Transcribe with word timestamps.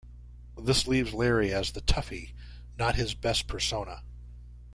This 0.57 0.87
leaves 0.87 1.13
Larry 1.13 1.53
as 1.53 1.73
the 1.73 1.81
toughie- 1.81 2.33
not 2.79 2.95
his 2.95 3.13
best 3.13 3.45
persona. 3.45 4.01